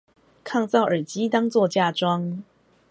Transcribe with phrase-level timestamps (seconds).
[0.43, 2.39] 抗噪耳機當作嫁妝